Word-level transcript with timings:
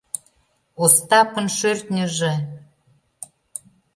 Остапын 0.83 1.47
шӧртньыжӧ! 1.57 2.33